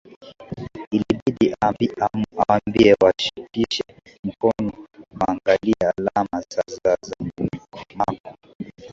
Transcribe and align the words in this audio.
ilibidi 0.91 1.47
awambie 1.61 2.95
washikeshike 3.03 3.95
mikono 4.23 4.71
waangalie 5.19 5.75
alama 5.81 6.43
za 6.49 6.63
za 6.67 6.97
za 7.01 7.15
mako 7.95 8.37